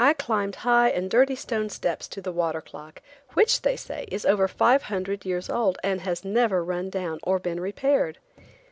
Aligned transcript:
I 0.03 0.13
climbed 0.13 0.55
high 0.55 0.89
and 0.89 1.11
dirty 1.11 1.35
stone 1.35 1.69
steps 1.69 2.07
to 2.07 2.21
the 2.23 2.31
water 2.31 2.59
clock, 2.59 3.03
which, 3.35 3.61
they 3.61 3.75
say, 3.75 4.05
is 4.11 4.25
over 4.25 4.47
five 4.47 4.81
hundred 4.81 5.25
years 5.25 5.47
old, 5.47 5.77
and 5.83 6.01
has 6.01 6.25
never 6.25 6.63
run 6.65 6.89
down 6.89 7.19
or 7.21 7.37
been 7.37 7.59
repaired. 7.59 8.17